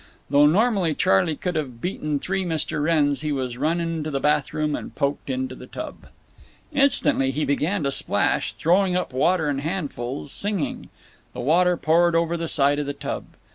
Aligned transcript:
Though 0.31 0.47
normally 0.47 0.95
Charley 0.95 1.35
could 1.35 1.53
have 1.55 1.79
beaten 1.79 2.17
three 2.17 2.43
Mr. 2.43 2.81
Wrenns, 2.81 3.21
he 3.21 3.31
was 3.31 3.55
run 3.59 3.79
into 3.79 4.09
the 4.09 4.19
bath 4.19 4.51
room 4.51 4.75
and 4.75 4.95
poked 4.95 5.29
into 5.29 5.53
the 5.53 5.67
tub. 5.67 6.07
Instantly 6.73 7.29
he 7.29 7.45
began 7.45 7.83
to 7.83 7.91
splash, 7.91 8.53
throwing 8.53 8.95
up 8.95 9.13
water 9.13 9.47
in 9.47 9.59
handfuls, 9.59 10.31
singing. 10.31 10.89
The 11.33 11.39
water 11.41 11.77
poured 11.77 12.15
over 12.15 12.35
the 12.35 12.47
side 12.47 12.79
of 12.79 12.87
the 12.87 12.93
tub. 12.93 13.25
Mr. 13.33 13.49